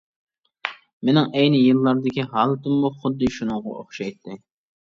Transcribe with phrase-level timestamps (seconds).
[1.09, 4.43] مېنىڭ ئەينى يىللاردىكى ھالىتىممۇ خۇددى شۇنىڭغا ئوخشايتتى.